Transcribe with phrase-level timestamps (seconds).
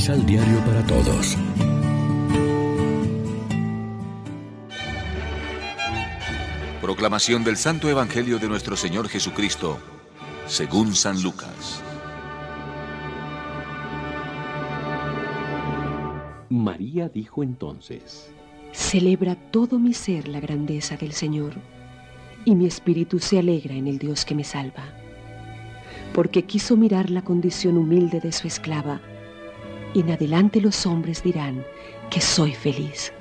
[0.00, 1.36] Misal Diario para Todos.
[6.80, 9.76] Proclamación del Santo Evangelio de nuestro Señor Jesucristo,
[10.46, 11.82] según San Lucas.
[16.48, 18.32] María dijo entonces,
[18.72, 21.52] Celebra todo mi ser la grandeza del Señor,
[22.46, 24.94] y mi espíritu se alegra en el Dios que me salva,
[26.14, 29.02] porque quiso mirar la condición humilde de su esclava,
[29.94, 31.64] y en adelante los hombres dirán
[32.10, 33.12] que soy feliz.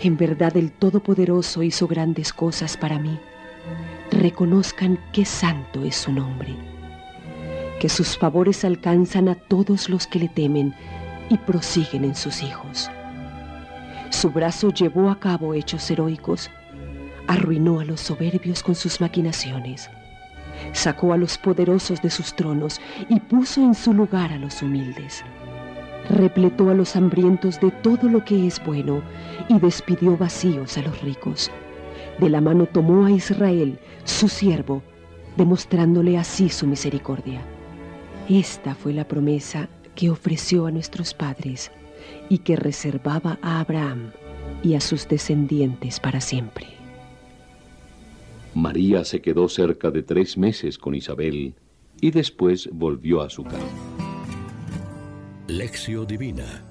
[0.00, 3.18] En verdad el Todopoderoso hizo grandes cosas para mí.
[4.10, 6.56] Reconozcan qué santo es su nombre.
[7.78, 10.74] Que sus favores alcanzan a todos los que le temen
[11.28, 12.90] y prosiguen en sus hijos.
[14.10, 16.50] Su brazo llevó a cabo hechos heroicos,
[17.28, 19.88] arruinó a los soberbios con sus maquinaciones,
[20.72, 25.22] sacó a los poderosos de sus tronos y puso en su lugar a los humildes
[26.10, 29.02] repletó a los hambrientos de todo lo que es bueno
[29.48, 31.50] y despidió vacíos a los ricos.
[32.18, 34.82] De la mano tomó a Israel, su siervo,
[35.36, 37.40] demostrándole así su misericordia.
[38.28, 41.70] Esta fue la promesa que ofreció a nuestros padres
[42.28, 44.10] y que reservaba a Abraham
[44.62, 46.66] y a sus descendientes para siempre.
[48.54, 51.54] María se quedó cerca de tres meses con Isabel
[52.00, 54.09] y después volvió a su casa.
[55.50, 56.62] Lección Divina.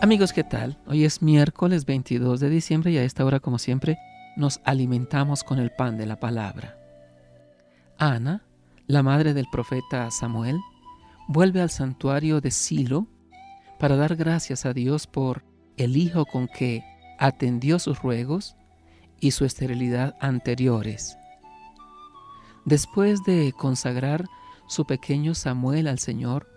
[0.00, 0.78] Amigos, ¿qué tal?
[0.86, 3.98] Hoy es miércoles 22 de diciembre y a esta hora, como siempre,
[4.36, 6.78] nos alimentamos con el pan de la palabra.
[7.98, 8.44] Ana,
[8.86, 10.60] la madre del profeta Samuel,
[11.26, 13.08] vuelve al santuario de Silo
[13.80, 15.42] para dar gracias a Dios por
[15.76, 16.84] el hijo con que
[17.18, 18.54] atendió sus ruegos
[19.18, 21.18] y su esterilidad anteriores.
[22.64, 24.26] Después de consagrar
[24.66, 26.48] su pequeño Samuel al Señor,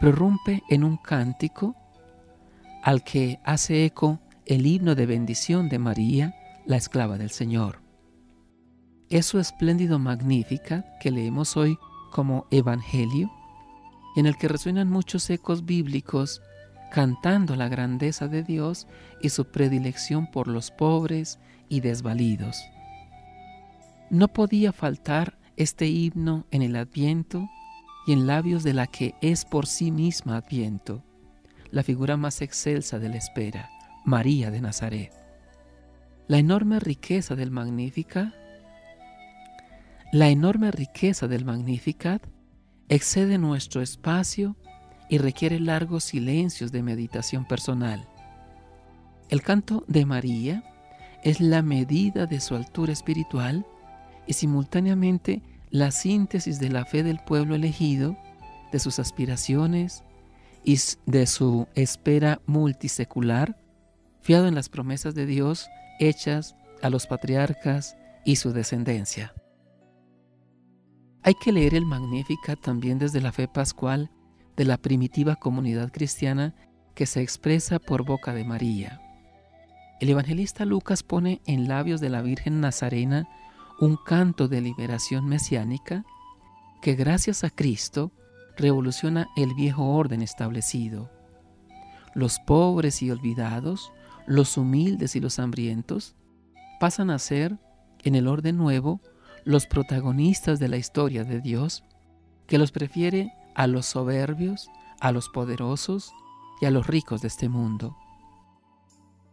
[0.00, 1.74] prorrumpe en un cántico
[2.82, 6.34] al que hace eco el himno de bendición de María,
[6.66, 7.80] la esclava del Señor.
[9.08, 11.78] Es su espléndido Magnífica que leemos hoy
[12.12, 13.30] como Evangelio,
[14.16, 16.40] en el que resuenan muchos ecos bíblicos
[16.90, 18.86] cantando la grandeza de Dios
[19.20, 21.38] y su predilección por los pobres
[21.68, 22.64] y desvalidos.
[24.10, 27.48] No podía faltar este himno en el Adviento
[28.06, 31.02] y en labios de la que es por sí misma Adviento,
[31.70, 33.70] la figura más excelsa de la espera,
[34.04, 35.12] María de Nazaret.
[36.28, 38.34] La enorme riqueza del Magnificat,
[40.12, 42.22] la enorme riqueza del Magnificat
[42.88, 44.56] excede nuestro espacio
[45.08, 48.08] y requiere largos silencios de meditación personal.
[49.28, 50.62] El canto de María
[51.24, 53.66] es la medida de su altura espiritual
[54.26, 58.16] y simultáneamente la síntesis de la fe del pueblo elegido,
[58.72, 60.02] de sus aspiraciones
[60.64, 63.58] y de su espera multisecular,
[64.20, 65.68] fiado en las promesas de Dios
[66.00, 69.34] hechas a los patriarcas y su descendencia.
[71.22, 74.10] Hay que leer el Magnífica también desde la fe pascual
[74.56, 76.54] de la primitiva comunidad cristiana
[76.94, 79.00] que se expresa por boca de María.
[80.00, 83.28] El evangelista Lucas pone en labios de la Virgen Nazarena
[83.78, 86.04] un canto de liberación mesiánica
[86.80, 88.12] que gracias a Cristo
[88.56, 91.10] revoluciona el viejo orden establecido.
[92.14, 93.92] Los pobres y olvidados,
[94.26, 96.16] los humildes y los hambrientos,
[96.80, 97.58] pasan a ser,
[98.02, 99.00] en el orden nuevo,
[99.44, 101.84] los protagonistas de la historia de Dios,
[102.46, 104.70] que los prefiere a los soberbios,
[105.00, 106.12] a los poderosos
[106.60, 107.96] y a los ricos de este mundo.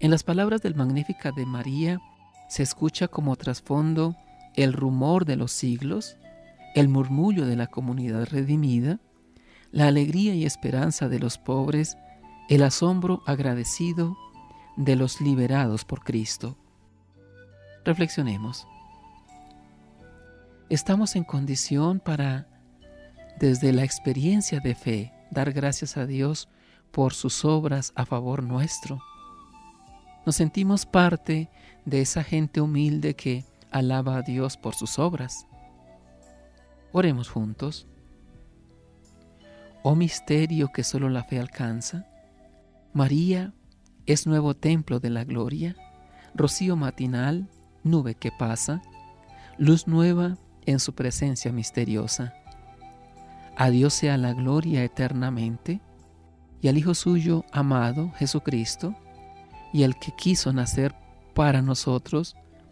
[0.00, 2.00] En las palabras del Magnífica de María
[2.48, 4.14] se escucha como trasfondo
[4.58, 6.16] el rumor de los siglos,
[6.74, 8.98] el murmullo de la comunidad redimida,
[9.70, 11.96] la alegría y esperanza de los pobres,
[12.48, 14.18] el asombro agradecido
[14.76, 16.56] de los liberados por Cristo.
[17.84, 18.66] Reflexionemos.
[20.70, 22.48] Estamos en condición para,
[23.38, 26.48] desde la experiencia de fe, dar gracias a Dios
[26.90, 29.00] por sus obras a favor nuestro.
[30.26, 31.48] Nos sentimos parte
[31.84, 35.46] de esa gente humilde que, alaba a Dios por sus obras.
[36.92, 37.86] Oremos juntos.
[39.82, 42.06] Oh misterio que solo la fe alcanza,
[42.92, 43.52] María
[44.06, 45.76] es nuevo templo de la gloria,
[46.34, 47.48] rocío matinal,
[47.84, 48.82] nube que pasa,
[49.58, 50.36] luz nueva
[50.66, 52.34] en su presencia misteriosa.
[53.56, 55.80] A Dios sea la gloria eternamente,
[56.60, 58.94] y al Hijo suyo amado, Jesucristo,
[59.72, 60.94] y al que quiso nacer
[61.34, 62.36] para nosotros,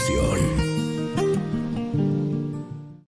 [0.00, 0.69] conexión.